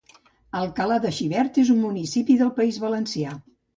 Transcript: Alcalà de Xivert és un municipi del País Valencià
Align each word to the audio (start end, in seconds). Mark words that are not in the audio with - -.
Alcalà 0.61 0.95
de 1.03 1.11
Xivert 1.17 1.59
és 1.65 1.71
un 1.75 1.79
municipi 1.85 2.39
del 2.41 2.51
País 2.59 2.81
Valencià 2.89 3.37